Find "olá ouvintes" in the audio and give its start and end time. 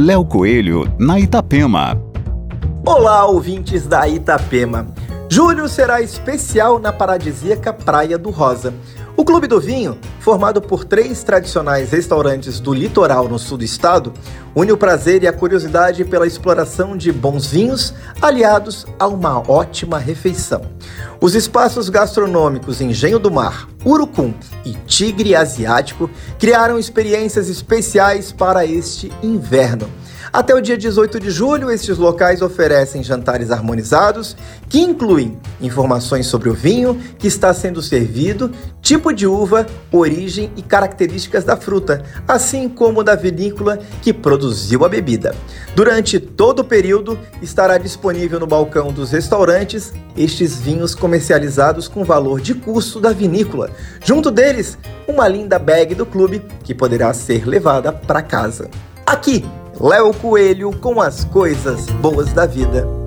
2.86-3.84